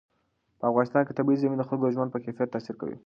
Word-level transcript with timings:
په 0.59 0.65
افغانستان 0.71 1.01
کې 1.05 1.17
طبیعي 1.17 1.39
زیرمې 1.41 1.57
د 1.59 1.63
خلکو 1.67 1.85
د 1.85 1.91
ژوند 1.95 2.09
په 2.13 2.19
کیفیت 2.25 2.49
تاثیر 2.53 2.75
کوي. 2.81 2.97